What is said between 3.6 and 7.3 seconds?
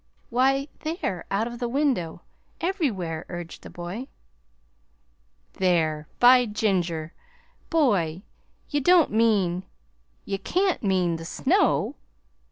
the boy. "THERE! By ginger!